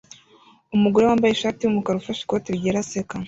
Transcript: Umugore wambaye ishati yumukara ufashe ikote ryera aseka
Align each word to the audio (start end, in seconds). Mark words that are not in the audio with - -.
Umugore 0.75 1.03
wambaye 1.05 1.31
ishati 1.33 1.59
yumukara 1.61 1.97
ufashe 1.99 2.21
ikote 2.23 2.49
ryera 2.57 2.79
aseka 2.83 3.15